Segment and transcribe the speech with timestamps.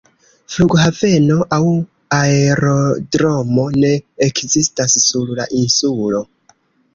[0.51, 1.59] Flughaveno aŭ
[2.19, 3.93] aerodromo ne
[4.29, 6.25] ekzistas sur la insulo.